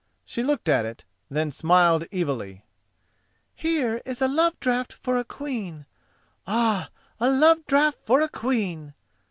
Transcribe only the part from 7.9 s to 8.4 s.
for a